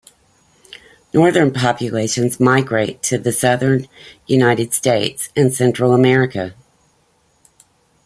[1.13, 3.87] Northern populations migrate to the southern
[4.25, 6.55] United States and Central America.